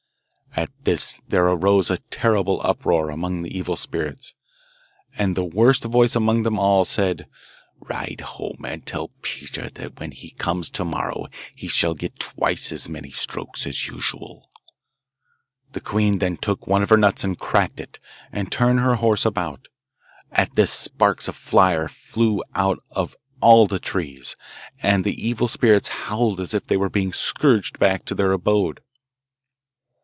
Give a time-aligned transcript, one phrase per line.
[0.53, 4.33] At this there arose a terrible uproar among the evil spirits,
[5.17, 7.25] and the worst voice among them all said,
[7.79, 12.73] 'Ride home and tell Peter that when he comes to morrow he shall get twice
[12.73, 14.49] as many strokes as usual.'
[15.71, 17.99] The queen then took one of her nuts and cracked it,
[18.33, 19.69] and turned her horse about.
[20.33, 24.35] At this sparks of fire flew out of all the trees,
[24.83, 28.81] and the evil spirits howled as if they were being scourged back to their abode.